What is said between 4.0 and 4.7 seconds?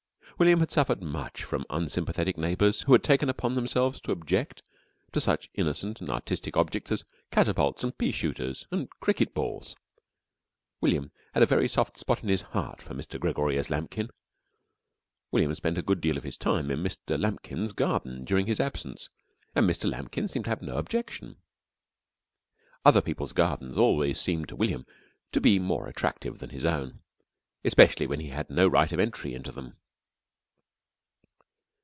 to object